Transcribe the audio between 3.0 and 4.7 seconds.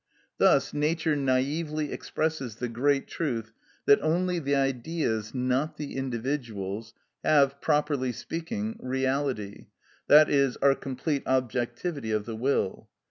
truth that only the